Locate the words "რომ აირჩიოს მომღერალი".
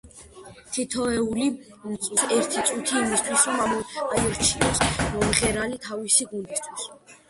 3.61-5.85